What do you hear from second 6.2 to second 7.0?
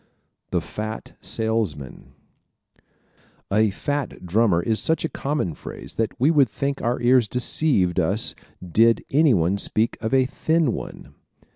would think our